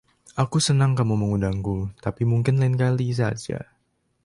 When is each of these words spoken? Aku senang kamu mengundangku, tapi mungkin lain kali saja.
Aku 0.43 0.57
senang 0.67 0.93
kamu 0.99 1.13
mengundangku, 1.21 1.77
tapi 2.05 2.21
mungkin 2.31 2.55
lain 2.61 2.73
kali 2.83 3.07
saja. 3.19 3.59